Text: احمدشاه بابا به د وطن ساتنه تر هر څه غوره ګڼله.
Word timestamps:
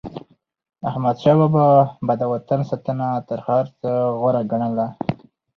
احمدشاه 0.89 1.37
بابا 1.41 1.67
به 2.05 2.13
د 2.21 2.23
وطن 2.33 2.59
ساتنه 2.69 3.07
تر 3.27 3.39
هر 3.47 3.65
څه 3.79 3.89
غوره 4.19 4.41
ګڼله. 4.51 4.87